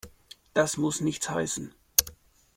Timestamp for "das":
0.55-0.77